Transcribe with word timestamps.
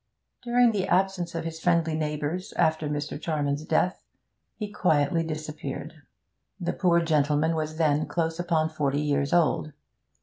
During 0.41 0.71
the 0.71 0.87
absence 0.87 1.35
of 1.35 1.45
his 1.45 1.59
friendly 1.59 1.93
neighbours 1.93 2.53
after 2.53 2.89
Mr. 2.89 3.21
Charman's 3.21 3.63
death, 3.63 4.03
he 4.55 4.67
quietly 4.67 5.21
disappeared. 5.23 5.93
The 6.59 6.73
poor 6.73 7.01
gentleman 7.03 7.53
was 7.55 7.77
then 7.77 8.07
close 8.07 8.39
upon 8.39 8.69
forty 8.69 9.01
years 9.01 9.31
old. 9.31 9.73